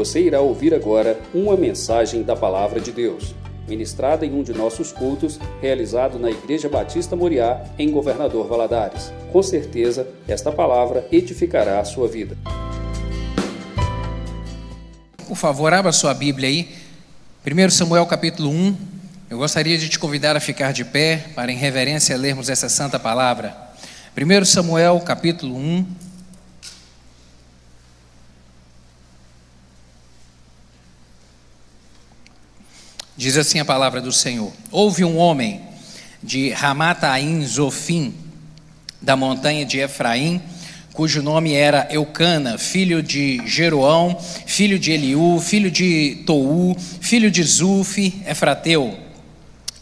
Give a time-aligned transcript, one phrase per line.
[0.00, 3.34] Você irá ouvir agora uma mensagem da Palavra de Deus,
[3.68, 9.12] ministrada em um de nossos cultos, realizado na Igreja Batista Moriá, em Governador Valadares.
[9.30, 12.34] Com certeza, esta palavra edificará a sua vida.
[15.28, 16.70] Por favor, abra sua Bíblia aí.
[17.46, 18.76] 1 Samuel capítulo 1.
[19.28, 22.98] Eu gostaria de te convidar a ficar de pé para, em reverência, lermos essa santa
[22.98, 23.54] palavra.
[24.16, 26.09] 1 Samuel capítulo 1.
[33.20, 35.60] Diz assim a palavra do Senhor: Houve um homem
[36.22, 38.14] de Ramataim Zofim,
[38.98, 40.40] da montanha de Efraim,
[40.94, 47.42] cujo nome era Eucana, filho de Jeroão, filho de Eliú, filho de Tou, filho de
[47.42, 48.98] Zufi, Efrateu.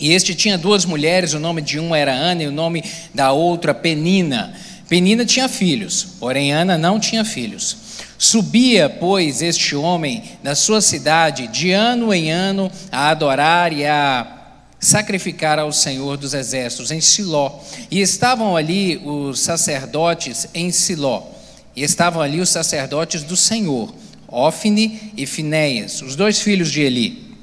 [0.00, 2.82] E este tinha duas mulheres, o nome de uma era Ana e o nome
[3.14, 4.52] da outra Penina.
[4.88, 7.87] Penina tinha filhos, porém Ana não tinha filhos.
[8.18, 14.38] Subia, pois, este homem da sua cidade de ano em ano a adorar e a
[14.80, 17.60] sacrificar ao Senhor dos Exércitos em Siló.
[17.88, 21.28] E estavam ali os sacerdotes em Siló.
[21.76, 23.94] E estavam ali os sacerdotes do Senhor,
[24.26, 27.36] Ofne e Finéias, os dois filhos de Eli.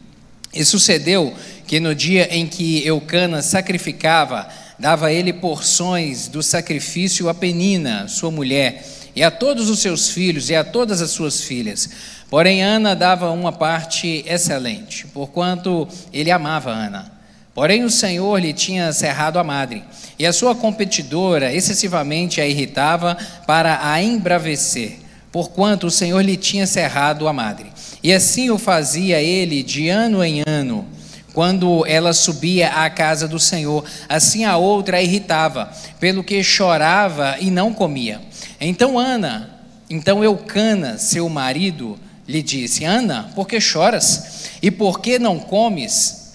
[0.54, 1.34] E sucedeu
[1.66, 4.48] que no dia em que Eucana sacrificava,
[4.78, 8.84] dava ele porções do sacrifício a Penina, sua mulher,
[9.16, 11.90] e a todos os seus filhos e a todas as suas filhas.
[12.30, 17.12] Porém, Ana dava uma parte excelente, porquanto ele amava Ana.
[17.54, 19.82] Porém, o Senhor lhe tinha cerrado a madre,
[20.20, 24.98] e a sua competidora excessivamente a irritava para a embravecer,
[25.32, 27.68] porquanto o Senhor lhe tinha cerrado a madre.
[28.04, 30.86] E assim o fazia ele de ano em ano,
[31.34, 37.38] quando ela subia à casa do Senhor, assim a outra a irritava, pelo que chorava
[37.40, 38.22] e não comia.
[38.68, 44.50] Então Ana, então Eucana, seu marido, lhe disse: Ana, por que choras?
[44.60, 46.34] E por que não comes?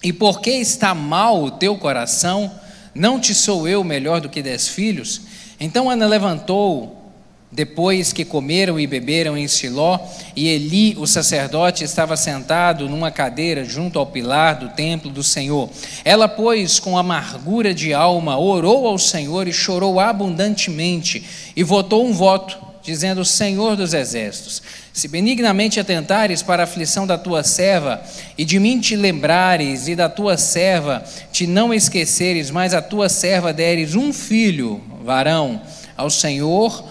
[0.00, 2.52] E por que está mal o teu coração?
[2.94, 5.22] Não te sou eu melhor do que dez filhos?
[5.58, 7.03] Então Ana levantou
[7.54, 10.00] depois que comeram e beberam em Siló,
[10.34, 15.70] e Eli, o sacerdote, estava sentado numa cadeira junto ao pilar do templo do Senhor.
[16.04, 22.12] Ela, pois, com amargura de alma, orou ao Senhor e chorou abundantemente, e votou um
[22.12, 24.60] voto, dizendo: Senhor dos exércitos,
[24.92, 28.02] se benignamente atentares para a aflição da tua serva,
[28.36, 33.08] e de mim te lembrares, e da tua serva te não esqueceres, mas a tua
[33.08, 35.62] serva deres um filho, varão,
[35.96, 36.84] ao Senhor,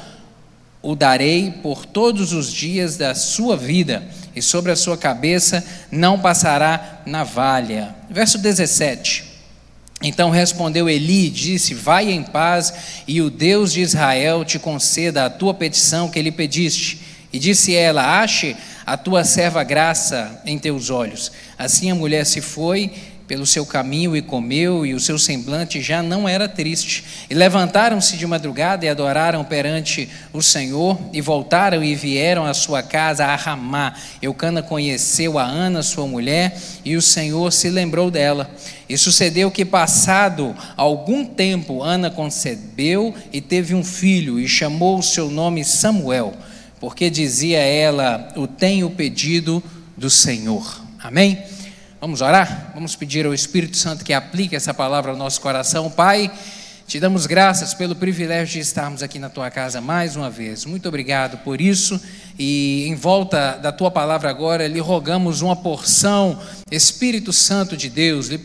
[0.83, 4.03] o darei por todos os dias da sua vida,
[4.35, 7.95] e sobre a sua cabeça não passará navalha.
[8.09, 9.31] Verso 17.
[10.03, 12.73] Então respondeu Eli e disse: Vai em paz,
[13.07, 16.99] e o Deus de Israel te conceda a tua petição que lhe pediste.
[17.31, 18.55] E disse ela: Ache
[18.85, 21.31] a tua serva graça em teus olhos.
[21.57, 22.91] Assim a mulher se foi
[23.27, 27.03] pelo seu caminho e comeu, e o seu semblante já não era triste.
[27.29, 32.83] E levantaram-se de madrugada e adoraram perante o Senhor, e voltaram e vieram à sua
[32.83, 33.93] casa a Ramá.
[34.21, 38.49] Eucana conheceu a Ana, sua mulher, e o Senhor se lembrou dela.
[38.89, 45.03] E sucedeu que, passado algum tempo, Ana concebeu e teve um filho, e chamou o
[45.03, 46.33] seu nome Samuel,
[46.79, 49.63] porque dizia ela: O tenho pedido
[49.95, 50.83] do Senhor.
[51.01, 51.37] Amém?
[52.03, 52.71] Vamos orar?
[52.73, 55.89] Vamos pedir ao Espírito Santo que aplique essa palavra ao nosso coração.
[55.89, 56.29] Pai,
[56.85, 60.65] te damos graças pelo privilégio de estarmos aqui na tua casa mais uma vez.
[60.65, 61.97] Muito obrigado por isso.
[62.37, 66.37] E em volta da tua palavra agora, lhe rogamos uma porção,
[66.69, 68.39] Espírito Santo de Deus, lhe,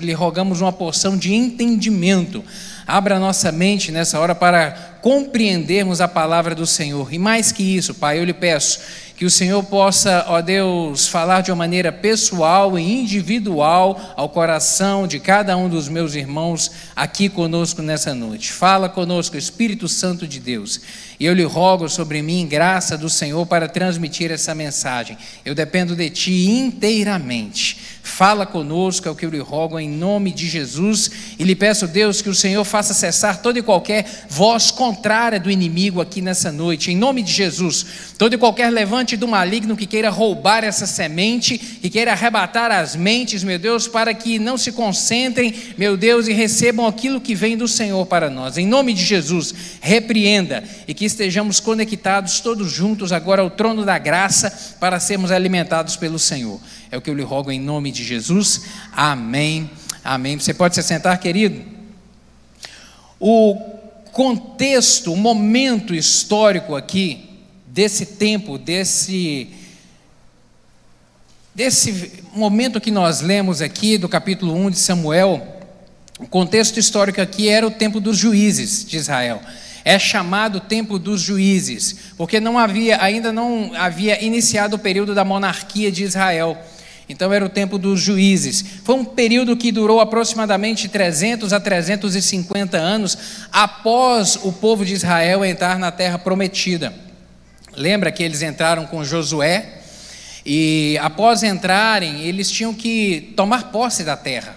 [0.00, 2.42] lhe rogamos uma porção de entendimento.
[2.84, 7.12] Abra nossa mente nessa hora para compreendermos a palavra do Senhor.
[7.12, 8.80] E mais que isso, Pai, eu lhe peço
[9.24, 15.06] que o Senhor possa, ó Deus, falar de uma maneira pessoal e individual ao coração
[15.06, 18.52] de cada um dos meus irmãos aqui conosco nessa noite.
[18.52, 20.78] Fala conosco, Espírito Santo de Deus.
[21.24, 25.16] E eu lhe rogo sobre mim graça do Senhor para transmitir essa mensagem.
[25.42, 27.94] Eu dependo de Ti inteiramente.
[28.02, 31.10] Fala conosco, é o que eu lhe rogo em nome de Jesus.
[31.38, 35.50] E lhe peço, Deus, que o Senhor faça cessar toda e qualquer voz contrária do
[35.50, 36.92] inimigo aqui nessa noite.
[36.92, 37.86] Em nome de Jesus.
[38.18, 42.94] Todo e qualquer levante do maligno que queira roubar essa semente, que queira arrebatar as
[42.94, 47.56] mentes, meu Deus, para que não se concentrem, meu Deus, e recebam aquilo que vem
[47.56, 48.58] do Senhor para nós.
[48.58, 53.96] Em nome de Jesus, repreenda e que estejamos conectados todos juntos agora ao trono da
[53.98, 56.60] graça para sermos alimentados pelo Senhor.
[56.90, 58.62] É o que eu lhe rogo em nome de Jesus.
[58.92, 59.70] Amém.
[60.02, 60.38] Amém.
[60.38, 61.64] Você pode se sentar, querido?
[63.20, 63.54] O
[64.12, 67.30] contexto, o momento histórico aqui
[67.66, 69.50] desse tempo, desse
[71.54, 75.62] desse momento que nós lemos aqui, do capítulo 1 de Samuel,
[76.18, 79.40] o contexto histórico aqui era o tempo dos juízes de Israel.
[79.84, 85.24] É chamado tempo dos juízes, porque não havia, ainda não havia iniciado o período da
[85.24, 86.56] monarquia de Israel.
[87.08, 88.64] Então era o tempo dos juízes.
[88.82, 93.18] Foi um período que durou aproximadamente 300 a 350 anos
[93.52, 96.94] após o povo de Israel entrar na terra prometida.
[97.76, 99.80] Lembra que eles entraram com Josué
[100.46, 104.54] e após entrarem, eles tinham que tomar posse da terra,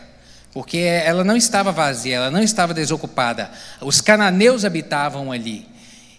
[0.57, 3.51] porque ela não estava vazia, ela não estava desocupada.
[3.79, 5.67] Os cananeus habitavam ali.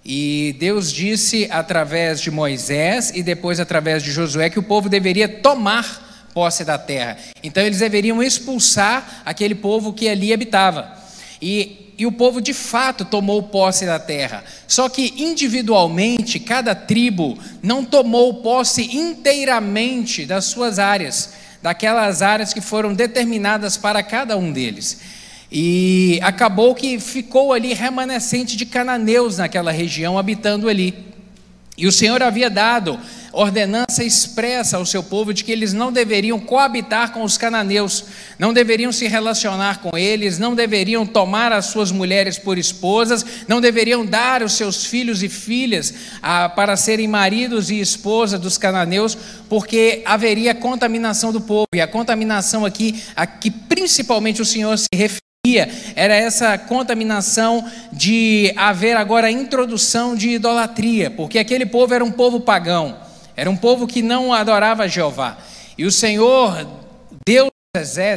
[0.04, 5.28] E Deus disse através de Moisés e depois através de Josué que o povo deveria
[5.28, 7.18] tomar posse da terra.
[7.42, 10.88] Então eles deveriam expulsar aquele povo que ali habitava.
[11.42, 14.44] E, e o povo de fato tomou posse da terra.
[14.68, 21.32] Só que individualmente, cada tribo não tomou posse inteiramente das suas áreas,
[21.62, 25.00] daquelas áreas que foram determinadas para cada um deles.
[25.50, 31.08] E acabou que ficou ali remanescente de cananeus naquela região, habitando ali.
[31.78, 32.98] E o Senhor havia dado
[33.32, 38.04] ordenança expressa ao seu povo de que eles não deveriam coabitar com os cananeus,
[38.36, 43.60] não deveriam se relacionar com eles, não deveriam tomar as suas mulheres por esposas, não
[43.60, 49.16] deveriam dar os seus filhos e filhas ah, para serem maridos e esposa dos cananeus,
[49.48, 54.88] porque haveria contaminação do povo, e a contaminação aqui, a que principalmente o Senhor se
[54.92, 55.27] refere
[55.94, 62.10] era essa contaminação de haver agora a introdução de idolatria, porque aquele povo era um
[62.10, 62.96] povo pagão.
[63.36, 65.38] Era um povo que não adorava Jeová.
[65.76, 66.66] E o Senhor,
[67.24, 67.48] Deus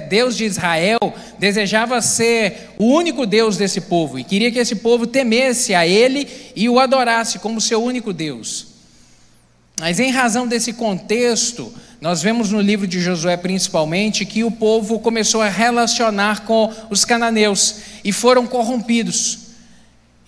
[0.09, 0.97] Deus de Israel,
[1.38, 6.27] desejava ser o único Deus desse povo e queria que esse povo temesse a Ele
[6.56, 8.70] e o adorasse como seu único Deus.
[9.81, 15.00] Mas em razão desse contexto, nós vemos no livro de Josué principalmente que o povo
[15.00, 19.39] começou a relacionar com os cananeus e foram corrompidos.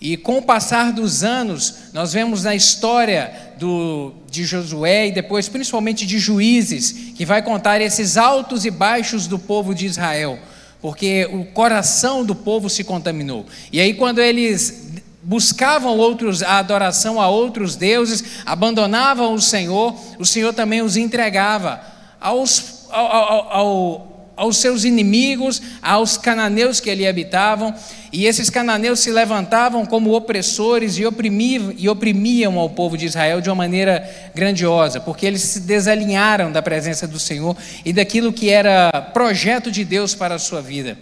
[0.00, 5.48] E com o passar dos anos, nós vemos na história do, de Josué e depois
[5.48, 10.36] principalmente de Juízes, que vai contar esses altos e baixos do povo de Israel,
[10.82, 13.46] porque o coração do povo se contaminou.
[13.72, 14.83] E aí, quando eles
[15.24, 21.80] buscavam outros a adoração a outros deuses, abandonavam o Senhor, o Senhor também os entregava
[22.20, 27.74] aos, ao, ao, ao aos seus inimigos, aos cananeus que ali habitavam,
[28.12, 33.40] e esses cananeus se levantavam como opressores e oprimiam, e oprimiam ao povo de Israel
[33.40, 38.50] de uma maneira grandiosa, porque eles se desalinharam da presença do Senhor e daquilo que
[38.50, 40.96] era projeto de Deus para a sua vida.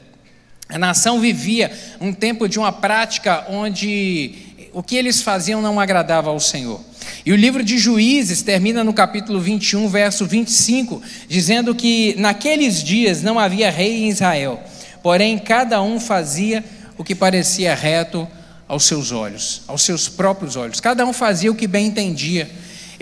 [0.73, 1.71] A nação vivia
[2.01, 4.33] um tempo de uma prática onde
[4.73, 6.81] o que eles faziam não agradava ao Senhor.
[7.27, 13.23] E o livro de Juízes termina no capítulo 21, verso 25, dizendo que naqueles dias
[13.23, 14.61] não havia rei em Israel,
[15.03, 16.65] porém cada um fazia
[16.97, 18.27] o que parecia reto
[18.67, 20.81] aos seus olhos, aos seus próprios olhos.
[20.81, 22.51] Cada um fazia o que bem entendia.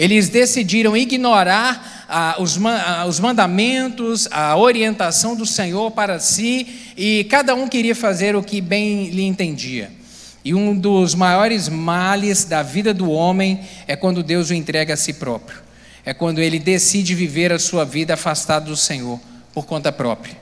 [0.01, 7.25] Eles decidiram ignorar ah, os, ah, os mandamentos, a orientação do Senhor para si, e
[7.25, 9.93] cada um queria fazer o que bem lhe entendia.
[10.43, 14.97] E um dos maiores males da vida do homem é quando Deus o entrega a
[14.97, 15.59] si próprio.
[16.03, 19.21] É quando ele decide viver a sua vida afastado do Senhor
[19.53, 20.35] por conta própria.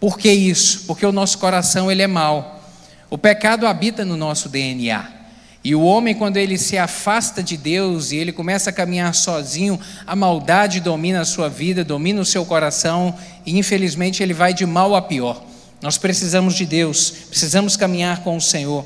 [0.00, 0.84] Por que isso?
[0.86, 2.64] Porque o nosso coração ele é mau.
[3.10, 5.19] O pecado habita no nosso DNA.
[5.62, 9.78] E o homem, quando ele se afasta de Deus e ele começa a caminhar sozinho,
[10.06, 13.14] a maldade domina a sua vida, domina o seu coração
[13.44, 15.44] e infelizmente ele vai de mal a pior.
[15.82, 18.84] Nós precisamos de Deus, precisamos caminhar com o Senhor.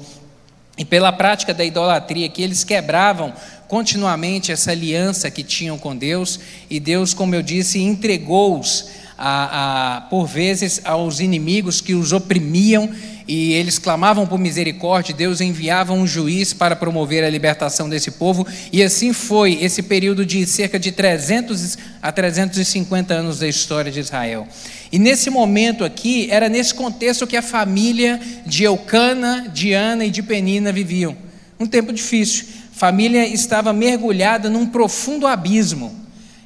[0.77, 3.33] E pela prática da idolatria, que eles quebravam
[3.69, 10.01] continuamente essa aliança que tinham com Deus, e Deus, como eu disse, entregou-os a, a,
[10.03, 12.91] por vezes aos inimigos que os oprimiam
[13.27, 18.47] e eles clamavam por misericórdia, Deus enviava um juiz para promover a libertação desse povo,
[18.71, 24.01] e assim foi esse período de cerca de 300 a 350 anos da história de
[24.01, 24.47] Israel.
[24.93, 30.11] E nesse momento aqui, era nesse contexto que a família de Eucana, de Ana e
[30.11, 31.17] de Penina viviam.
[31.59, 32.47] Um tempo difícil.
[32.75, 36.04] A família estava mergulhada num profundo abismo.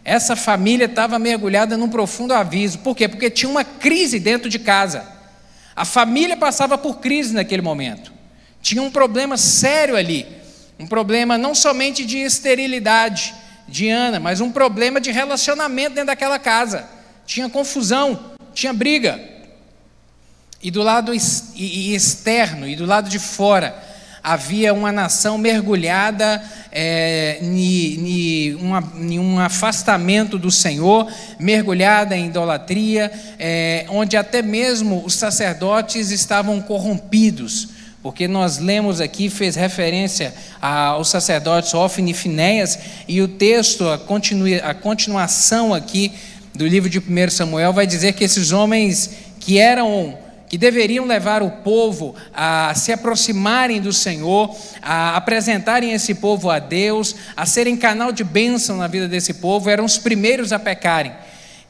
[0.09, 2.81] Essa família estava mergulhada num profundo abismo.
[2.81, 3.07] Por quê?
[3.07, 5.07] Porque tinha uma crise dentro de casa.
[5.77, 8.11] A família passava por crise naquele momento.
[8.62, 10.27] Tinha um problema sério ali.
[10.79, 13.35] Um problema não somente de esterilidade
[13.69, 16.88] de Ana, mas um problema de relacionamento dentro daquela casa.
[17.27, 19.21] Tinha confusão, tinha briga.
[20.62, 23.88] E do lado externo e do lado de fora
[24.32, 34.18] havia uma nação mergulhada é, em um afastamento do Senhor, mergulhada em idolatria, é, onde
[34.18, 37.68] até mesmo os sacerdotes estavam corrompidos,
[38.02, 43.94] porque nós lemos aqui, fez referência aos sacerdotes Ofni e Finéias, e o texto, a,
[43.94, 46.12] a continuação aqui
[46.54, 51.43] do livro de 1 Samuel, vai dizer que esses homens que eram que deveriam levar
[51.43, 57.76] o povo a se aproximarem do Senhor, a apresentarem esse povo a Deus, a serem
[57.76, 61.12] canal de bênção na vida desse povo, eram os primeiros a pecarem.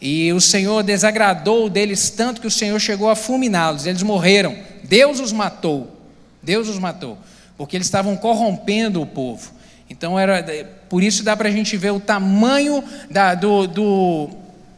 [0.00, 4.56] E o Senhor desagradou deles tanto que o Senhor chegou a fulminá-los, eles morreram.
[4.85, 5.97] Deus os matou.
[6.40, 7.18] Deus os matou,
[7.56, 9.52] porque eles estavam corrompendo o povo.
[9.90, 10.42] Então era
[10.88, 14.30] por isso dá para a gente ver o tamanho da, do, do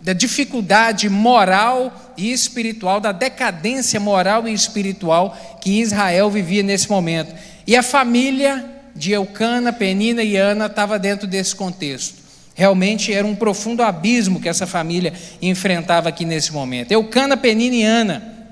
[0.03, 7.35] da dificuldade moral e espiritual, da decadência moral e espiritual que Israel vivia nesse momento.
[7.67, 8.65] E a família
[8.97, 12.21] de Eucana, Penina e Ana estava dentro desse contexto.
[12.55, 16.93] Realmente era um profundo abismo que essa família enfrentava aqui nesse momento.
[16.93, 18.51] Eucana, Penina e Ana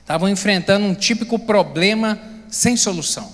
[0.00, 2.18] estavam enfrentando um típico problema
[2.48, 3.32] sem solução.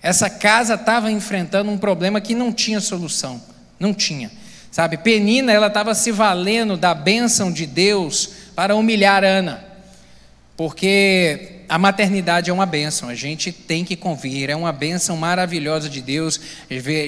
[0.00, 3.40] Essa casa estava enfrentando um problema que não tinha solução,
[3.78, 4.30] não tinha.
[4.72, 9.62] Sabe, Penina, ela estava se valendo da bênção de Deus para humilhar Ana.
[10.56, 15.90] Porque a maternidade é uma bênção, a gente tem que convir, é uma bênção maravilhosa
[15.90, 16.40] de Deus,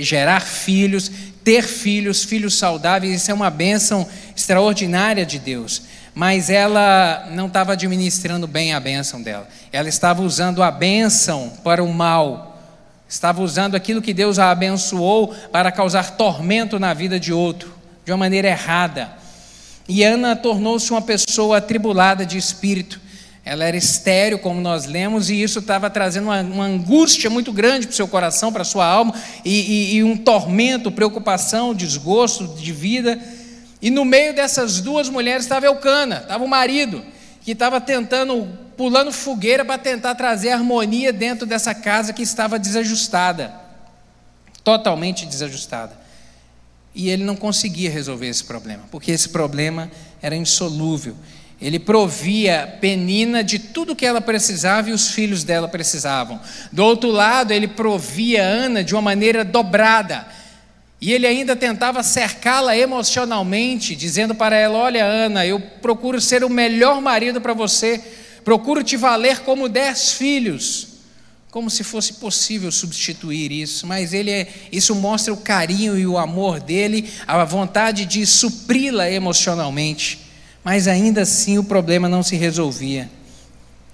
[0.01, 1.11] gerar filhos,
[1.43, 4.07] ter filhos, filhos saudáveis, isso é uma bênção
[4.37, 5.83] extraordinária de Deus.
[6.15, 11.83] Mas ela não estava administrando bem a bênção dela, ela estava usando a bênção para
[11.83, 12.54] o mal,
[13.15, 17.73] Estava usando aquilo que Deus a abençoou para causar tormento na vida de outro,
[18.05, 19.13] de uma maneira errada.
[19.89, 23.01] E Ana tornou-se uma pessoa atribulada de espírito.
[23.45, 27.87] Ela era estéreo, como nós lemos, e isso estava trazendo uma, uma angústia muito grande
[27.87, 32.49] para o seu coração, para a sua alma, e, e, e um tormento, preocupação, desgosto
[32.49, 33.17] de vida.
[33.81, 37.01] E no meio dessas duas mulheres estava Eucana, estava o marido,
[37.43, 43.65] que estava tentando pulando fogueira para tentar trazer harmonia dentro dessa casa que estava desajustada
[44.65, 45.93] totalmente desajustada.
[46.95, 49.91] E ele não conseguia resolver esse problema, porque esse problema
[50.23, 51.15] era insolúvel.
[51.61, 56.41] Ele provia Penina de tudo que ela precisava e os filhos dela precisavam.
[56.73, 60.27] Do outro lado, ele provia Ana de uma maneira dobrada.
[61.01, 66.51] E ele ainda tentava cercá-la emocionalmente, dizendo para ela: Olha, Ana, eu procuro ser o
[66.51, 68.03] melhor marido para você,
[68.45, 70.89] Procuro te valer como dez filhos,
[71.51, 76.19] como se fosse possível substituir isso, mas ele é, isso mostra o carinho e o
[76.19, 80.21] amor dele, a vontade de supri-la emocionalmente.
[80.63, 83.09] Mas ainda assim o problema não se resolvia.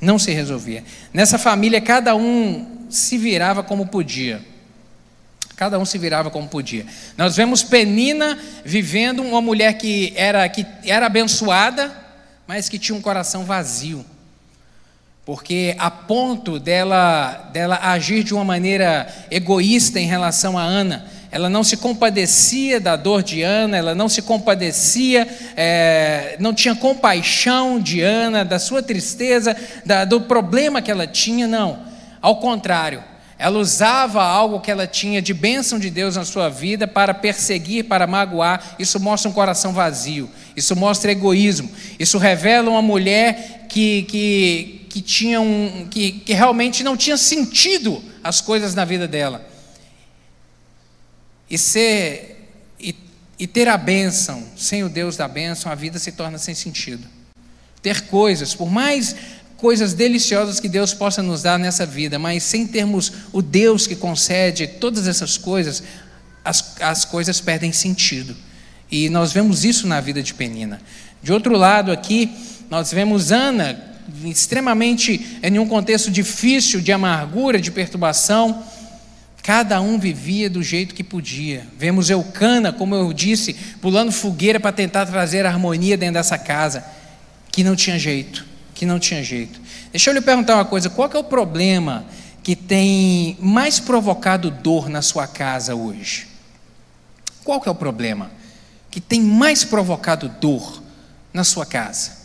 [0.00, 0.82] Não se resolvia.
[1.12, 4.42] Nessa família, cada um se virava como podia.
[5.54, 6.86] Cada um se virava como podia.
[7.16, 11.94] Nós vemos Penina vivendo uma mulher que era, que era abençoada,
[12.48, 14.04] mas que tinha um coração vazio
[15.30, 21.48] porque a ponto dela, dela agir de uma maneira egoísta em relação a Ana, ela
[21.48, 27.78] não se compadecia da dor de Ana, ela não se compadecia, é, não tinha compaixão
[27.78, 29.56] de Ana, da sua tristeza,
[29.86, 31.78] da, do problema que ela tinha, não.
[32.20, 33.00] Ao contrário,
[33.38, 37.84] ela usava algo que ela tinha de bênção de Deus na sua vida para perseguir,
[37.84, 38.74] para magoar.
[38.80, 41.70] Isso mostra um coração vazio, isso mostra egoísmo,
[42.00, 48.40] isso revela uma mulher que, que, que, tinham, que, que realmente não tinha sentido as
[48.40, 49.48] coisas na vida dela.
[51.48, 52.94] E ser e,
[53.38, 57.06] e ter a bênção, sem o Deus da bênção, a vida se torna sem sentido.
[57.80, 59.14] Ter coisas, por mais
[59.56, 63.94] coisas deliciosas que Deus possa nos dar nessa vida, mas sem termos o Deus que
[63.94, 65.82] concede todas essas coisas,
[66.44, 68.36] as, as coisas perdem sentido.
[68.90, 70.82] E nós vemos isso na vida de Penina.
[71.22, 72.28] De outro lado, aqui,
[72.68, 73.89] nós vemos Ana
[74.24, 78.62] extremamente em um contexto difícil de amargura, de perturbação.
[79.42, 81.66] Cada um vivia do jeito que podia.
[81.78, 86.84] Vemos Eucana, como eu disse, pulando fogueira para tentar trazer harmonia dentro dessa casa,
[87.50, 89.60] que não tinha jeito, que não tinha jeito.
[89.90, 92.04] Deixa eu lhe perguntar uma coisa: qual é o problema
[92.42, 96.28] que tem mais provocado dor na sua casa hoje?
[97.42, 98.30] Qual é o problema
[98.90, 100.82] que tem mais provocado dor
[101.32, 102.19] na sua casa?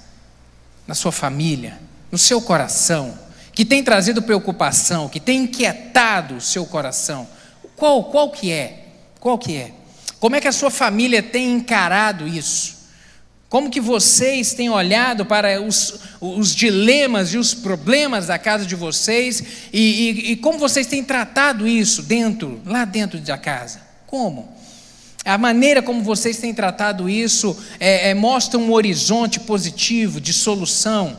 [0.87, 1.79] Na sua família,
[2.11, 3.17] no seu coração,
[3.51, 7.27] que tem trazido preocupação, que tem inquietado o seu coração?
[7.75, 8.85] Qual, qual que é?
[9.19, 9.71] Qual que é?
[10.19, 12.75] Como é que a sua família tem encarado isso?
[13.47, 18.75] Como que vocês têm olhado para os, os dilemas e os problemas da casa de
[18.75, 23.79] vocês e, e, e como vocês têm tratado isso dentro, lá dentro da casa?
[24.07, 24.54] Como?
[25.25, 31.17] A maneira como vocês têm tratado isso é, é, mostra um horizonte positivo de solução?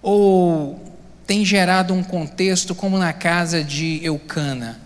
[0.00, 0.80] Ou
[1.26, 4.80] tem gerado um contexto como na casa de Eucana?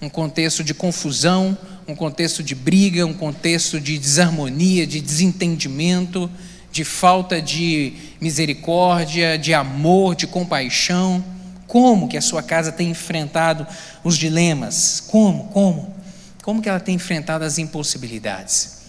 [0.00, 6.30] Um contexto de confusão, um contexto de briga, um contexto de desarmonia, de desentendimento,
[6.72, 11.22] de falta de misericórdia, de amor, de compaixão?
[11.66, 13.66] Como que a sua casa tem enfrentado
[14.02, 15.04] os dilemas?
[15.06, 15.44] Como?
[15.48, 15.99] Como?
[16.42, 18.80] Como que ela tem enfrentado as impossibilidades?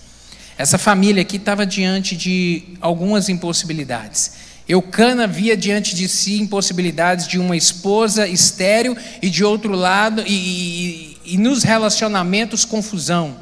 [0.57, 4.33] Essa família aqui estava diante de algumas impossibilidades.
[4.67, 11.17] Eucana via diante de si impossibilidades de uma esposa estéril e de outro lado, e,
[11.25, 13.37] e, e nos relacionamentos, confusão,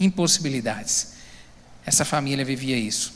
[0.00, 1.12] impossibilidades.
[1.86, 3.12] Essa família vivia isso.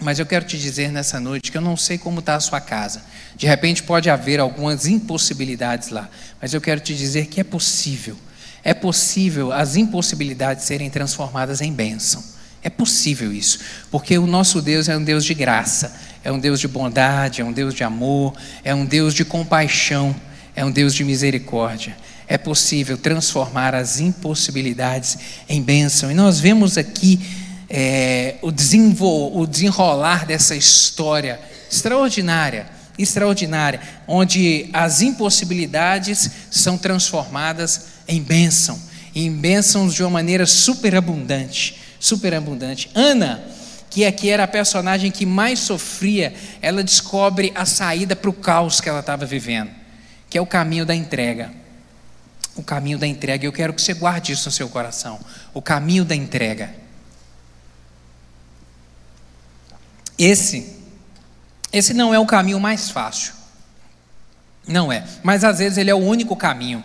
[0.00, 2.60] Mas eu quero te dizer nessa noite que eu não sei como está a sua
[2.60, 3.04] casa.
[3.36, 6.10] De repente pode haver algumas impossibilidades lá.
[6.42, 8.16] Mas eu quero te dizer que é possível
[8.64, 12.24] é possível as impossibilidades serem transformadas em bênção.
[12.62, 13.58] É possível isso,
[13.90, 15.94] porque o nosso Deus é um Deus de graça,
[16.24, 18.32] é um Deus de bondade, é um Deus de amor,
[18.64, 20.16] é um Deus de compaixão,
[20.56, 21.94] é um Deus de misericórdia.
[22.26, 26.10] É possível transformar as impossibilidades em bênção.
[26.10, 27.20] E nós vemos aqui
[27.68, 28.48] é, o,
[29.40, 31.38] o desenrolar dessa história
[31.70, 38.80] extraordinária extraordinária, onde as impossibilidades são transformadas em bênção,
[39.14, 42.90] em bênçãos de uma maneira superabundante, superabundante.
[42.94, 43.44] Ana,
[43.90, 48.80] que aqui era a personagem que mais sofria, ela descobre a saída para o caos
[48.80, 49.70] que ela estava vivendo,
[50.28, 51.52] que é o caminho da entrega.
[52.56, 55.18] O caminho da entrega, eu quero que você guarde isso no seu coração.
[55.52, 56.74] O caminho da entrega.
[60.16, 60.76] Esse,
[61.72, 63.34] esse não é o caminho mais fácil.
[64.66, 65.04] Não é.
[65.22, 66.82] Mas às vezes ele é o único caminho.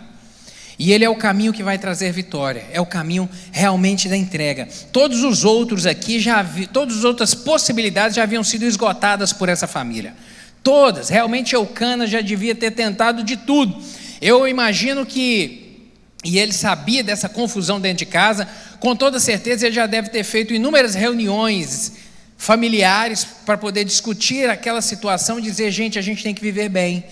[0.80, 4.66] E ele é o caminho que vai trazer vitória, é o caminho realmente da entrega.
[4.90, 9.50] Todos os outros aqui já vi, todas as outras possibilidades já haviam sido esgotadas por
[9.50, 10.14] essa família.
[10.62, 13.76] Todas, realmente Eucana já devia ter tentado de tudo.
[14.22, 15.90] Eu imagino que
[16.24, 20.24] e ele sabia dessa confusão dentro de casa, com toda certeza ele já deve ter
[20.24, 21.92] feito inúmeras reuniões
[22.38, 27.04] familiares para poder discutir aquela situação e dizer, gente, a gente tem que viver bem.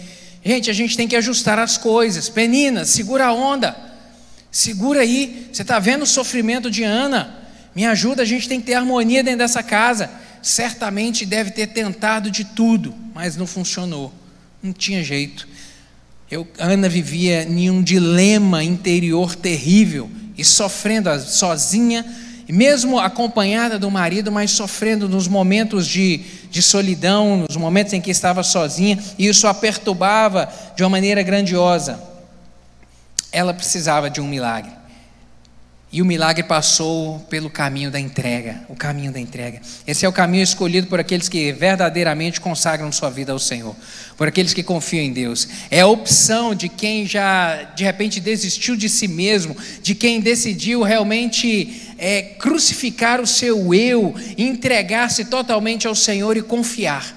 [0.48, 2.30] Gente, a gente tem que ajustar as coisas.
[2.30, 3.76] Penina, segura a onda.
[4.50, 5.50] Segura aí.
[5.52, 7.36] Você está vendo o sofrimento de Ana?
[7.74, 10.10] Me ajuda, a gente tem que ter harmonia dentro dessa casa.
[10.40, 14.10] Certamente deve ter tentado de tudo, mas não funcionou.
[14.62, 15.46] Não tinha jeito.
[16.30, 22.06] Eu, Ana vivia em um dilema interior terrível e sofrendo sozinha
[22.52, 26.18] mesmo acompanhada do marido, mas sofrendo nos momentos de,
[26.50, 31.22] de solidão, nos momentos em que estava sozinha, e isso a perturbava de uma maneira
[31.22, 32.02] grandiosa.
[33.30, 34.72] Ela precisava de um milagre.
[35.90, 39.62] E o milagre passou pelo caminho da entrega, o caminho da entrega.
[39.86, 43.74] Esse é o caminho escolhido por aqueles que verdadeiramente consagram sua vida ao Senhor,
[44.14, 45.48] por aqueles que confiam em Deus.
[45.70, 50.82] É a opção de quem já de repente desistiu de si mesmo, de quem decidiu
[50.82, 57.16] realmente é, crucificar o seu eu, entregar-se totalmente ao Senhor e confiar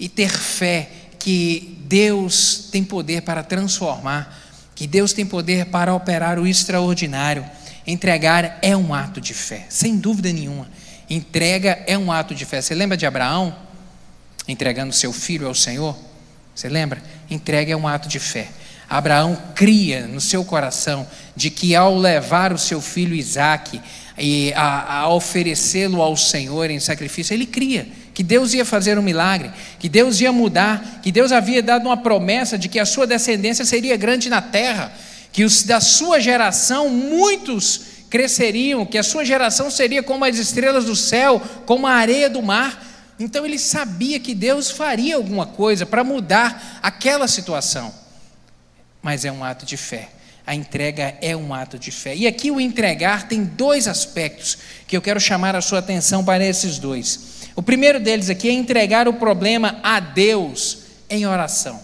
[0.00, 6.38] e ter fé que Deus tem poder para transformar, que Deus tem poder para operar
[6.38, 7.44] o extraordinário.
[7.86, 10.68] Entregar é um ato de fé, sem dúvida nenhuma.
[11.08, 12.60] Entrega é um ato de fé.
[12.60, 13.54] Você lembra de Abraão
[14.48, 15.96] entregando seu filho ao Senhor?
[16.54, 17.00] Você lembra?
[17.30, 18.48] Entrega é um ato de fé.
[18.88, 23.80] Abraão cria no seu coração de que ao levar o seu filho Isaque
[24.16, 29.02] e a, a oferecê-lo ao Senhor em sacrifício, ele cria que Deus ia fazer um
[29.02, 33.06] milagre, que Deus ia mudar, que Deus havia dado uma promessa de que a sua
[33.06, 34.90] descendência seria grande na terra,
[35.36, 40.86] que os, da sua geração muitos cresceriam, que a sua geração seria como as estrelas
[40.86, 42.82] do céu, como a areia do mar.
[43.20, 47.92] Então ele sabia que Deus faria alguma coisa para mudar aquela situação.
[49.02, 50.08] Mas é um ato de fé.
[50.46, 52.16] A entrega é um ato de fé.
[52.16, 54.56] E aqui o entregar tem dois aspectos
[54.88, 57.50] que eu quero chamar a sua atenção para esses dois.
[57.54, 60.78] O primeiro deles aqui é entregar o problema a Deus
[61.10, 61.78] em oração,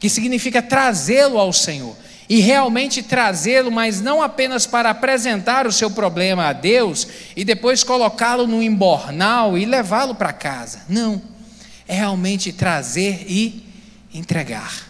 [0.00, 1.94] que significa trazê-lo ao Senhor
[2.28, 7.82] e realmente trazê-lo, mas não apenas para apresentar o seu problema a Deus e depois
[7.82, 10.82] colocá-lo no embornal e levá-lo para casa.
[10.88, 11.22] Não.
[11.86, 13.66] É realmente trazer e
[14.12, 14.86] entregar.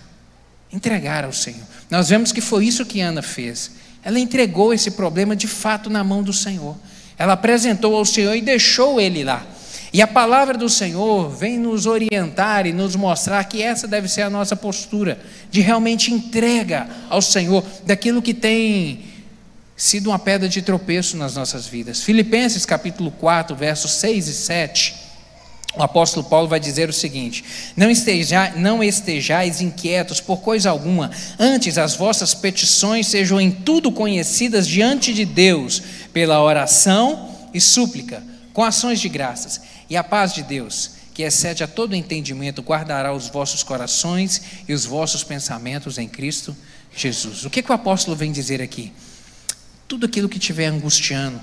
[0.72, 1.62] Entregar ao Senhor.
[1.88, 3.70] Nós vemos que foi isso que Ana fez.
[4.02, 6.76] Ela entregou esse problema de fato na mão do Senhor.
[7.16, 9.46] Ela apresentou ao Senhor e deixou ele lá.
[9.92, 14.22] E a palavra do Senhor vem nos orientar e nos mostrar que essa deve ser
[14.22, 15.18] a nossa postura,
[15.50, 19.04] de realmente entrega ao Senhor daquilo que tem
[19.76, 22.02] sido uma pedra de tropeço nas nossas vidas.
[22.02, 24.94] Filipenses capítulo 4, versos 6 e 7.
[25.76, 27.44] O apóstolo Paulo vai dizer o seguinte:
[27.76, 33.92] não, esteja, não estejais inquietos por coisa alguma, antes as vossas petições sejam em tudo
[33.92, 35.80] conhecidas diante de Deus,
[36.12, 38.22] pela oração e súplica,
[38.52, 39.60] com ações de graças.
[39.88, 44.72] E a paz de Deus, que excede a todo entendimento, guardará os vossos corações e
[44.72, 46.56] os vossos pensamentos em Cristo
[46.94, 47.44] Jesus.
[47.44, 48.92] O que, que o apóstolo vem dizer aqui?
[49.86, 51.40] Tudo aquilo que estiver angustiando,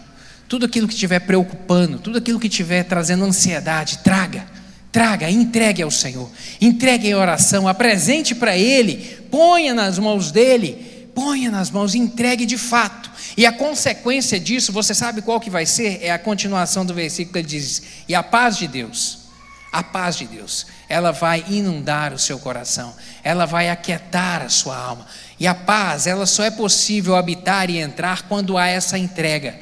[0.48, 4.46] tudo aquilo que estiver preocupando, tudo aquilo que estiver trazendo ansiedade, traga,
[4.92, 6.30] traga, entregue ao Senhor,
[6.62, 8.96] entregue em oração, apresente para Ele,
[9.32, 13.12] ponha nas mãos dEle, ponha nas mãos, entregue de fato.
[13.38, 16.00] E a consequência disso, você sabe qual que vai ser?
[16.02, 19.20] É a continuação do versículo, ele diz: E a paz de Deus,
[19.72, 22.94] a paz de Deus, ela vai inundar o seu coração,
[23.24, 25.06] ela vai aquietar a sua alma.
[25.38, 29.54] E a paz, ela só é possível habitar e entrar quando há essa entrega,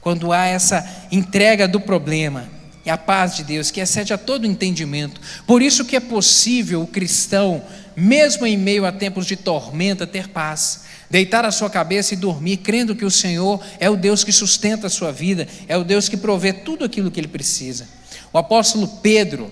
[0.00, 2.48] quando há essa entrega do problema.
[2.84, 5.20] E a paz de Deus, que excede a todo entendimento.
[5.46, 7.64] Por isso que é possível o cristão,
[7.96, 10.83] mesmo em meio a tempos de tormenta, ter paz.
[11.14, 14.88] Deitar a sua cabeça e dormir, crendo que o Senhor é o Deus que sustenta
[14.88, 17.88] a sua vida, é o Deus que provê tudo aquilo que ele precisa.
[18.32, 19.48] O apóstolo Pedro,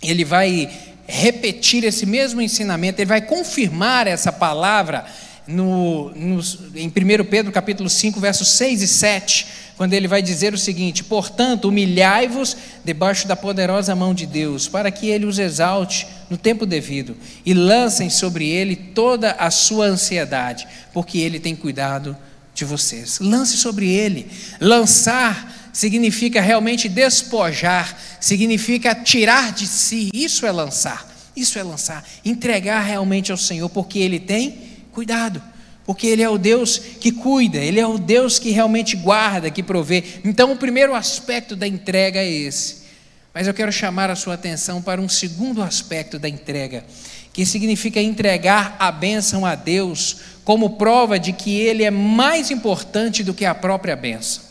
[0.00, 0.70] ele vai
[1.04, 5.04] repetir esse mesmo ensinamento, ele vai confirmar essa palavra
[5.48, 6.40] no, no,
[6.76, 11.02] em 1 Pedro capítulo 5, versos 6 e 7, quando ele vai dizer o seguinte:
[11.02, 16.66] Portanto, humilhai-vos debaixo da poderosa mão de Deus, para que ele os exalte no tempo
[16.66, 22.16] devido, e lancem sobre ele toda a sua ansiedade, porque ele tem cuidado
[22.54, 23.18] de vocês.
[23.20, 24.28] Lance sobre ele.
[24.60, 30.10] Lançar significa realmente despojar, significa tirar de si.
[30.12, 31.08] Isso é lançar.
[31.38, 34.58] Isso é lançar, entregar realmente ao Senhor, porque Ele tem
[34.90, 35.40] cuidado,
[35.86, 39.62] porque Ele é o Deus que cuida, Ele é o Deus que realmente guarda, que
[39.62, 40.02] provê.
[40.24, 42.87] Então, o primeiro aspecto da entrega é esse.
[43.32, 46.84] Mas eu quero chamar a sua atenção para um segundo aspecto da entrega,
[47.32, 53.22] que significa entregar a bênção a Deus como prova de que Ele é mais importante
[53.22, 54.42] do que a própria bênção.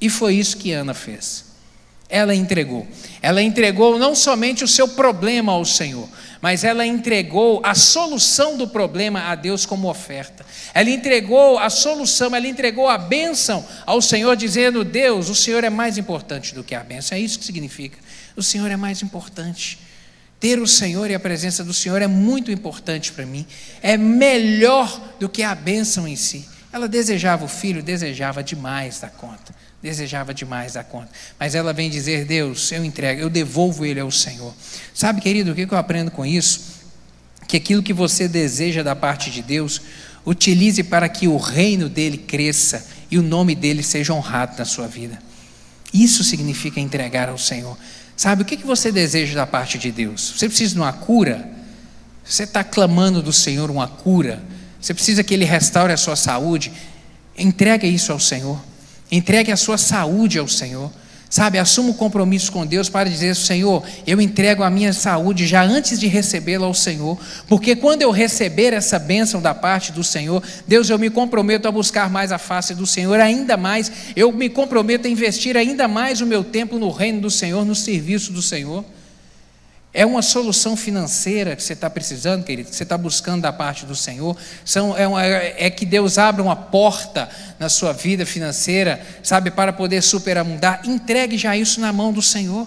[0.00, 1.47] E foi isso que Ana fez.
[2.08, 2.86] Ela entregou.
[3.20, 6.08] Ela entregou não somente o seu problema ao Senhor,
[6.40, 10.46] mas ela entregou a solução do problema a Deus como oferta.
[10.72, 15.70] Ela entregou a solução, ela entregou a bênção ao Senhor, dizendo: Deus, o Senhor é
[15.70, 17.18] mais importante do que a bênção.
[17.18, 17.98] É isso que significa.
[18.34, 19.78] O Senhor é mais importante.
[20.40, 23.44] Ter o Senhor e a presença do Senhor é muito importante para mim.
[23.82, 26.48] É melhor do que a bênção em si.
[26.72, 31.08] Ela desejava o filho, desejava demais da conta desejava demais da conta.
[31.38, 34.54] Mas ela vem dizer: Deus, eu entrego, eu devolvo ele ao Senhor.
[34.92, 36.78] Sabe, querido, o que eu aprendo com isso?
[37.46, 39.80] Que aquilo que você deseja da parte de Deus,
[40.26, 44.86] utilize para que o reino dele cresça e o nome dele seja honrado na sua
[44.86, 45.18] vida.
[45.92, 47.76] Isso significa entregar ao Senhor.
[48.16, 50.34] Sabe, o que você deseja da parte de Deus?
[50.36, 51.48] Você precisa de uma cura?
[52.24, 54.42] Você está clamando do Senhor uma cura?
[54.80, 56.72] Você precisa que Ele restaure a sua saúde?
[57.36, 58.60] Entrega isso ao Senhor.
[59.10, 60.90] Entregue a sua saúde ao Senhor.
[61.30, 65.46] Sabe, assuma o um compromisso com Deus para dizer: Senhor, eu entrego a minha saúde
[65.46, 70.02] já antes de recebê-la ao Senhor, porque quando eu receber essa bênção da parte do
[70.02, 74.32] Senhor, Deus, eu me comprometo a buscar mais a face do Senhor, ainda mais, eu
[74.32, 78.32] me comprometo a investir ainda mais o meu tempo no reino do Senhor, no serviço
[78.32, 78.82] do Senhor.
[79.98, 83.84] É uma solução financeira que você está precisando, querido, que você está buscando da parte
[83.84, 84.36] do Senhor.
[84.64, 89.72] São, é, uma, é, que Deus abra uma porta na sua vida financeira, sabe, para
[89.72, 90.82] poder superamundar.
[90.84, 92.64] Entregue já isso na mão do Senhor.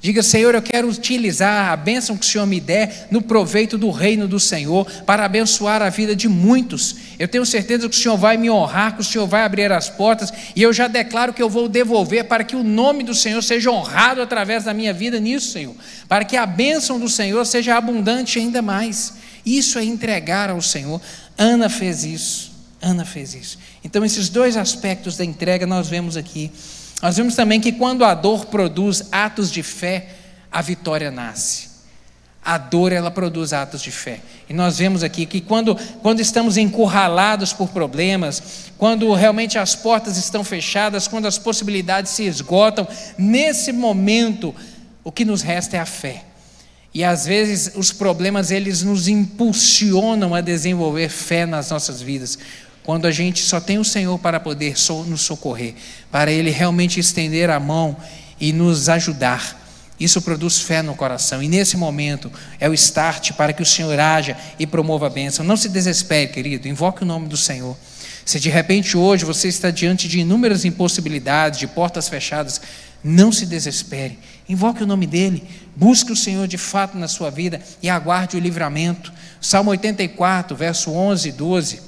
[0.00, 3.90] Diga, Senhor, eu quero utilizar a bênção que o Senhor me der no proveito do
[3.90, 6.96] reino do Senhor para abençoar a vida de muitos.
[7.22, 9.88] Eu tenho certeza que o Senhor vai me honrar, que o Senhor vai abrir as
[9.88, 13.40] portas e eu já declaro que eu vou devolver para que o nome do Senhor
[13.42, 15.72] seja honrado através da minha vida nisso, Senhor,
[16.08, 19.12] para que a bênção do Senhor seja abundante ainda mais.
[19.46, 21.00] Isso é entregar ao Senhor.
[21.38, 22.50] Ana fez isso.
[22.80, 23.56] Ana fez isso.
[23.84, 26.50] Então, esses dois aspectos da entrega nós vemos aqui.
[27.00, 30.08] Nós vemos também que quando a dor produz atos de fé,
[30.50, 31.71] a vitória nasce.
[32.44, 34.20] A dor ela produz atos de fé.
[34.48, 40.16] E nós vemos aqui que quando, quando estamos encurralados por problemas, quando realmente as portas
[40.16, 44.54] estão fechadas, quando as possibilidades se esgotam, nesse momento
[45.04, 46.24] o que nos resta é a fé.
[46.92, 52.38] E às vezes os problemas eles nos impulsionam a desenvolver fé nas nossas vidas
[52.82, 54.74] quando a gente só tem o Senhor para poder
[55.06, 55.74] nos socorrer,
[56.10, 57.96] para Ele realmente estender a mão
[58.40, 59.61] e nos ajudar.
[60.02, 63.98] Isso produz fé no coração, e nesse momento é o start para que o Senhor
[64.00, 65.44] haja e promova a bênção.
[65.44, 67.76] Não se desespere, querido, invoque o nome do Senhor.
[68.24, 72.60] Se de repente hoje você está diante de inúmeras impossibilidades, de portas fechadas,
[73.02, 74.18] não se desespere.
[74.48, 75.44] Invoque o nome dele,
[75.76, 79.12] busque o Senhor de fato na sua vida e aguarde o livramento.
[79.40, 81.80] Salmo 84, verso 11 e 12.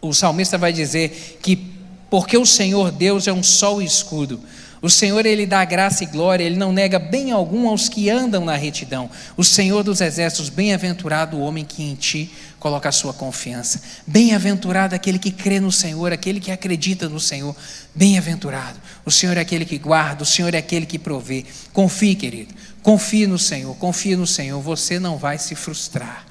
[0.00, 1.70] O salmista vai dizer que
[2.10, 4.40] porque o Senhor Deus é um sol e escudo,
[4.82, 8.44] o Senhor, Ele dá graça e glória, Ele não nega bem algum aos que andam
[8.44, 9.10] na retidão.
[9.36, 13.82] O Senhor dos exércitos, bem-aventurado o homem que em Ti coloca a sua confiança.
[14.06, 17.54] Bem-aventurado aquele que crê no Senhor, aquele que acredita no Senhor.
[17.94, 18.78] Bem-aventurado.
[19.04, 21.44] O Senhor é aquele que guarda, o Senhor é aquele que provê.
[21.72, 22.54] Confie, querido.
[22.82, 24.60] Confie no Senhor, confie no Senhor.
[24.62, 26.29] Você não vai se frustrar.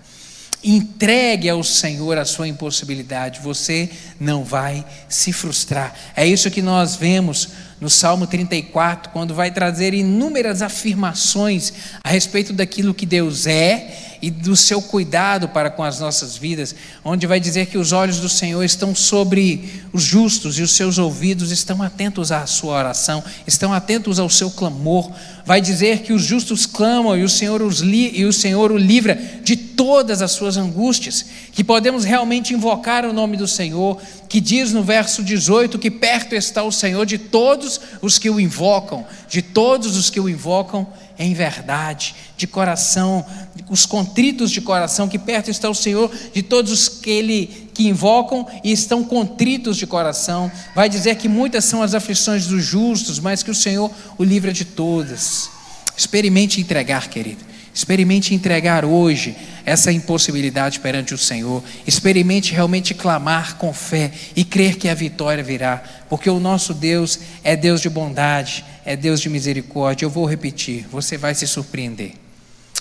[0.63, 5.93] Entregue ao Senhor a sua impossibilidade, você não vai se frustrar.
[6.15, 11.71] É isso que nós vemos no Salmo 34, quando vai trazer inúmeras afirmações
[12.03, 16.75] a respeito daquilo que Deus é e do seu cuidado para com as nossas vidas,
[17.03, 20.97] onde vai dizer que os olhos do Senhor estão sobre os justos e os seus
[20.97, 25.11] ouvidos estão atentos à sua oração, estão atentos ao seu clamor.
[25.45, 28.77] Vai dizer que os justos clamam e o Senhor os li, e o Senhor o
[28.77, 34.41] livra de todas as suas angústias, que podemos realmente invocar o nome do Senhor, que
[34.41, 39.05] diz no verso 18 que perto está o Senhor de todos os que o invocam,
[39.29, 40.87] de todos os que o invocam
[41.17, 43.25] em verdade, de coração,
[43.69, 47.87] os contritos de coração, que perto está o Senhor de todos os que ele que
[47.87, 50.51] invocam e estão contritos de coração.
[50.73, 54.51] Vai dizer que muitas são as aflições dos justos, mas que o Senhor o livra
[54.51, 55.49] de todas.
[55.95, 57.49] Experimente entregar, querido.
[57.73, 61.63] Experimente entregar hoje essa impossibilidade perante o Senhor.
[61.85, 67.19] Experimente realmente clamar com fé e crer que a vitória virá, porque o nosso Deus
[67.43, 70.03] é Deus de bondade, é Deus de misericórdia.
[70.03, 72.13] Eu vou repetir, você vai se surpreender.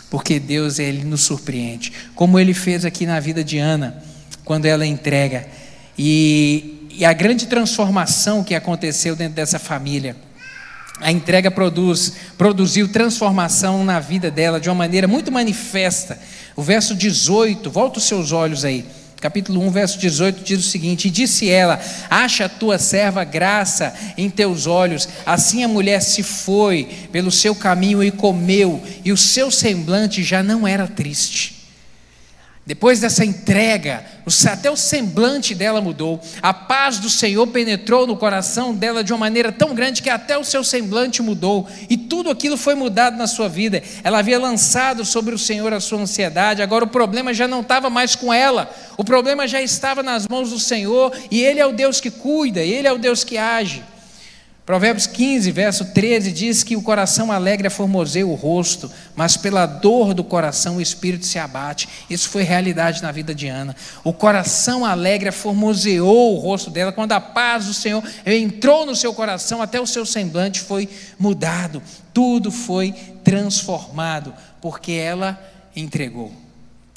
[0.08, 4.02] Porque Deus ele nos surpreende, como ele fez aqui na vida de Ana,
[4.42, 5.46] quando ela entrega.
[5.98, 10.16] E, e a grande transformação que aconteceu dentro dessa família
[10.98, 16.18] a entrega produz, produziu transformação na vida dela de uma maneira muito manifesta.
[16.56, 18.84] O verso 18, volta os seus olhos aí.
[19.20, 23.92] Capítulo 1, verso 18 diz o seguinte: E disse ela: Acha a tua serva graça
[24.16, 25.08] em teus olhos.
[25.26, 30.42] Assim a mulher se foi pelo seu caminho e comeu, e o seu semblante já
[30.42, 31.57] não era triste.
[32.68, 34.04] Depois dessa entrega,
[34.46, 36.20] até o semblante dela mudou.
[36.42, 40.36] A paz do Senhor penetrou no coração dela de uma maneira tão grande que até
[40.36, 41.66] o seu semblante mudou.
[41.88, 43.82] E tudo aquilo foi mudado na sua vida.
[44.04, 47.88] Ela havia lançado sobre o Senhor a sua ansiedade, agora o problema já não estava
[47.88, 48.70] mais com ela.
[48.98, 52.60] O problema já estava nas mãos do Senhor, e Ele é o Deus que cuida,
[52.60, 53.82] Ele é o Deus que age.
[54.68, 60.12] Provérbios 15, verso 13 diz que o coração alegre formoseia o rosto, mas pela dor
[60.12, 61.88] do coração o espírito se abate.
[62.10, 63.74] Isso foi realidade na vida de Ana.
[64.04, 69.14] O coração alegre formoseou o rosto dela quando a paz do Senhor entrou no seu
[69.14, 70.86] coração, até o seu semblante foi
[71.18, 71.82] mudado.
[72.12, 72.92] Tudo foi
[73.24, 75.42] transformado, porque ela
[75.74, 76.30] entregou.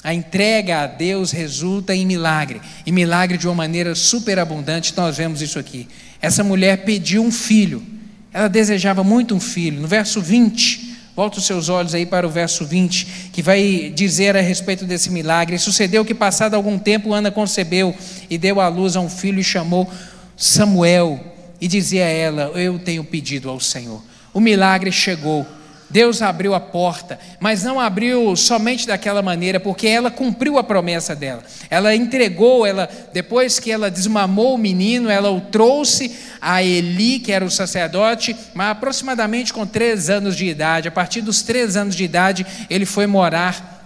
[0.04, 5.42] A entrega a Deus resulta em milagre, e milagre de uma maneira superabundante, nós vemos
[5.42, 5.88] isso aqui.
[6.22, 7.84] Essa mulher pediu um filho,
[8.32, 9.82] ela desejava muito um filho.
[9.82, 14.38] No verso 20, volta os seus olhos aí para o verso 20, que vai dizer
[14.38, 15.58] a respeito desse milagre.
[15.58, 17.96] Sucedeu que, passado algum tempo, Ana concebeu
[18.30, 19.92] e deu à luz a um filho e chamou
[20.38, 21.20] Samuel,
[21.60, 24.04] e dizia a ela: Eu tenho pedido ao Senhor.
[24.34, 25.46] O milagre chegou.
[25.92, 31.14] Deus abriu a porta, mas não abriu somente daquela maneira, porque ela cumpriu a promessa
[31.14, 31.44] dela.
[31.70, 37.32] Ela entregou, ela depois que ela desmamou o menino, ela o trouxe a Eli, que
[37.32, 40.88] era o sacerdote, mas aproximadamente com três anos de idade.
[40.88, 43.84] A partir dos três anos de idade, ele foi morar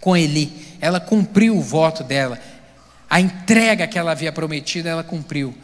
[0.00, 0.50] com Eli.
[0.80, 2.38] Ela cumpriu o voto dela,
[3.10, 5.54] a entrega que ela havia prometido, ela cumpriu.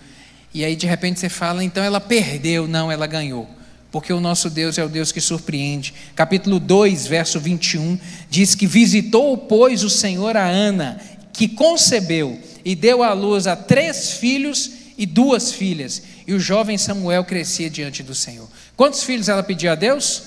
[0.53, 3.49] E aí de repente você fala, então ela perdeu, não, ela ganhou
[3.93, 5.93] porque o nosso Deus é o Deus que surpreende.
[6.17, 7.99] Capítulo 2, verso 21,
[8.31, 10.99] diz que visitou, pois, o Senhor a Ana,
[11.31, 16.79] que concebeu e deu à luz a três filhos e duas filhas, e o jovem
[16.79, 18.49] Samuel crescia diante do Senhor.
[18.77, 20.23] Quantos filhos ela pediu a Deus?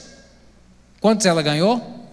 [1.01, 2.05] Quantos ela ganhou?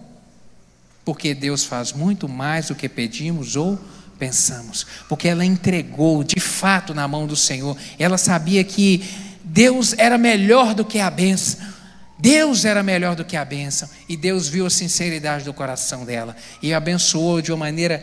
[1.05, 3.77] Porque Deus faz muito mais do que pedimos ou
[4.17, 9.03] pensamos, porque ela entregou de fato na mão do Senhor, ela sabia que
[9.43, 11.73] Deus era melhor do que a benção.
[12.17, 13.89] Deus era melhor do que a bênção.
[14.07, 16.35] E Deus viu a sinceridade do coração dela.
[16.61, 18.01] E abençoou de uma maneira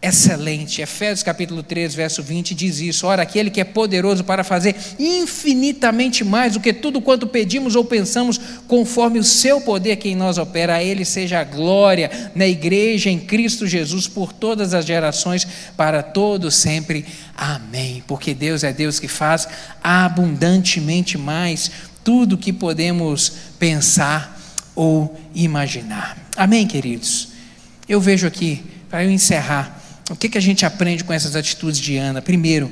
[0.00, 0.82] excelente.
[0.82, 6.22] Efésios capítulo 3, verso 20 diz isso: Ora, aquele que é poderoso para fazer infinitamente
[6.22, 10.38] mais do que tudo quanto pedimos ou pensamos, conforme o seu poder que em nós
[10.38, 15.46] opera, a ele seja a glória na igreja em Cristo Jesus por todas as gerações,
[15.76, 17.04] para todos sempre.
[17.34, 18.02] Amém.
[18.06, 19.48] Porque Deus é Deus que faz
[19.82, 21.70] abundantemente mais
[22.04, 24.40] tudo que podemos pensar
[24.76, 26.16] ou imaginar.
[26.36, 27.30] Amém, queridos.
[27.88, 31.80] Eu vejo aqui, para eu encerrar, o que, que a gente aprende com essas atitudes
[31.80, 32.22] de Ana?
[32.22, 32.70] Primeiro,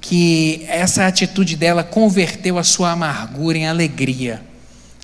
[0.00, 4.42] que essa atitude dela converteu a sua amargura em alegria.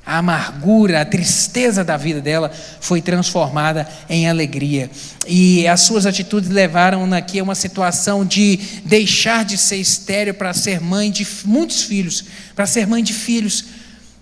[0.05, 4.89] A amargura, a tristeza da vida dela foi transformada em alegria.
[5.27, 10.55] E as suas atitudes levaram-na aqui a uma situação de deixar de ser estéreo para
[10.55, 12.25] ser mãe de muitos filhos,
[12.55, 13.65] para ser mãe de filhos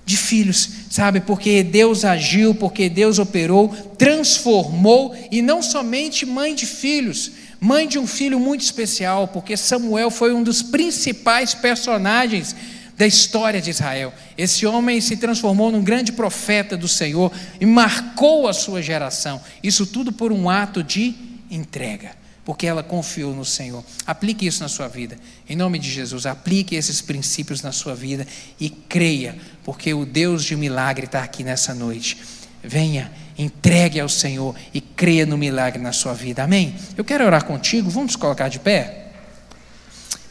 [0.06, 1.18] de filhos, sabe?
[1.18, 7.98] Porque Deus agiu, porque Deus operou, transformou e não somente mãe de filhos, mãe de
[7.98, 12.54] um filho muito especial, porque Samuel foi um dos principais personagens
[12.96, 14.14] da história de Israel.
[14.38, 19.40] Esse homem se transformou num grande profeta do Senhor e marcou a sua geração.
[19.64, 21.12] Isso tudo por um ato de
[21.50, 23.82] entrega porque ela confiou no Senhor.
[24.06, 25.16] Aplique isso na sua vida.
[25.48, 28.26] Em nome de Jesus, aplique esses princípios na sua vida
[28.60, 32.18] e creia, porque o Deus de milagre está aqui nessa noite.
[32.62, 36.44] Venha, entregue ao Senhor e creia no milagre na sua vida.
[36.44, 36.74] Amém?
[36.96, 37.90] Eu quero orar contigo.
[37.90, 39.08] Vamos colocar de pé?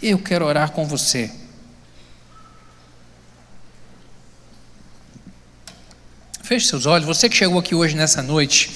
[0.02, 1.32] Eu quero orar com você.
[6.44, 7.08] Feche seus olhos.
[7.08, 8.70] Você que chegou aqui hoje nessa noite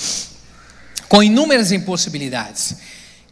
[1.08, 2.78] com inúmeras impossibilidades.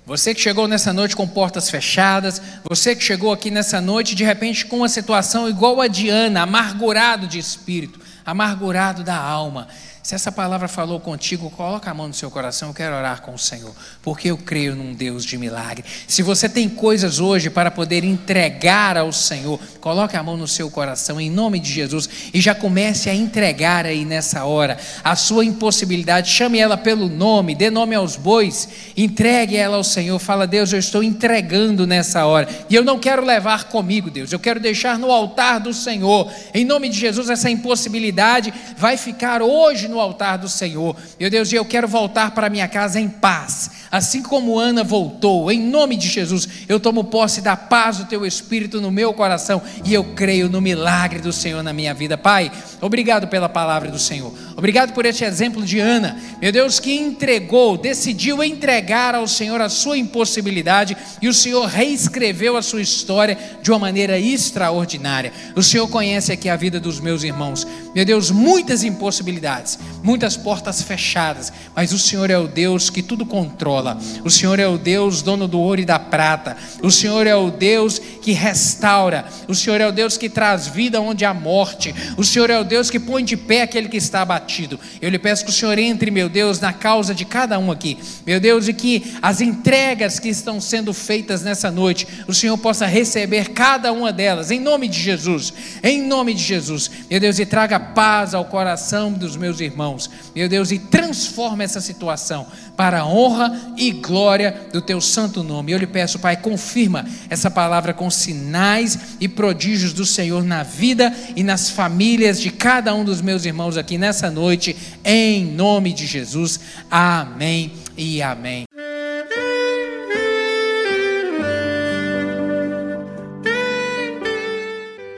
[0.05, 4.23] Você que chegou nessa noite com portas fechadas, você que chegou aqui nessa noite de
[4.23, 9.67] repente com uma situação igual a Diana, amargurado de espírito, amargurado da alma,
[10.05, 13.33] se essa palavra falou contigo, coloca a mão no seu coração, eu quero orar com
[13.33, 15.83] o Senhor, porque eu creio num Deus de milagre.
[16.07, 20.69] Se você tem coisas hoje para poder entregar ao Senhor, coloque a mão no seu
[20.69, 25.43] coração em nome de Jesus e já comece a entregar aí nessa hora a sua
[25.43, 26.29] impossibilidade.
[26.29, 30.19] Chame ela pelo nome, dê nome aos bois, entregue ela ao Senhor.
[30.19, 34.39] Fala, Deus, eu estou entregando nessa hora e eu não quero levar comigo, Deus, eu
[34.39, 36.31] quero deixar no altar do Senhor.
[36.53, 40.95] Em nome de Jesus, essa impossibilidade vai ficar hoje no no altar do Senhor.
[41.17, 45.49] Meu Deus, eu quero voltar para minha casa em paz, assim como Ana voltou.
[45.49, 49.61] Em nome de Jesus, eu tomo posse da paz do teu espírito no meu coração
[49.85, 52.17] e eu creio no milagre do Senhor na minha vida.
[52.17, 54.33] Pai, obrigado pela palavra do Senhor.
[54.57, 56.19] Obrigado por este exemplo de Ana.
[56.41, 62.57] Meu Deus, que entregou, decidiu entregar ao Senhor a sua impossibilidade e o Senhor reescreveu
[62.57, 65.31] a sua história de uma maneira extraordinária.
[65.55, 67.65] O Senhor conhece aqui a vida dos meus irmãos.
[67.93, 73.25] Meu Deus, muitas impossibilidades, muitas portas fechadas, mas o Senhor é o Deus que tudo
[73.25, 73.97] controla.
[74.23, 76.55] O Senhor é o Deus dono do ouro e da prata.
[76.83, 79.25] O Senhor é o Deus que restaura.
[79.47, 81.93] O Senhor é o Deus que traz vida onde há morte.
[82.17, 84.79] O Senhor é o Deus que põe de pé aquele que está abatido.
[85.01, 87.97] Eu lhe peço que o Senhor entre, meu Deus, na causa de cada um aqui.
[88.27, 92.85] Meu Deus, e que as entregas que estão sendo feitas nessa noite, o Senhor possa
[92.85, 95.51] receber cada uma delas, em nome de Jesus.
[95.81, 96.91] Em nome de Jesus.
[97.09, 100.09] Meu Deus, e traga paz ao coração dos meus irmãos irmãos.
[100.33, 105.73] Meu Deus, e transforma essa situação para a honra e glória do teu santo nome.
[105.73, 111.13] Eu lhe peço, Pai, confirma essa palavra com sinais e prodígios do Senhor na vida
[111.35, 116.07] e nas famílias de cada um dos meus irmãos aqui nessa noite, em nome de
[116.07, 116.59] Jesus.
[116.89, 118.63] Amém e amém.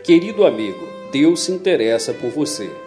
[0.03, 2.86] Querido amigo, Deus se interessa por você.